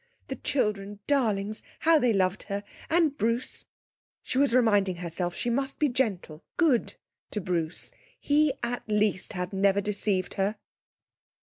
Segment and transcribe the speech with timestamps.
[0.29, 2.63] The children, darlings, how they loved her!
[2.89, 3.65] And Bruce.
[4.23, 6.95] She was reminding herself she must be gentle, good,
[7.29, 7.91] to Bruce.
[8.19, 10.55] He had at least never deceived her!